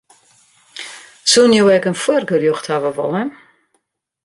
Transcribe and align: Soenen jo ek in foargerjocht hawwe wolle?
Soenen 1.33 1.55
jo 1.57 1.65
ek 1.75 1.87
in 1.89 1.99
foargerjocht 2.03 2.65
hawwe 2.71 2.91
wolle? 2.97 3.23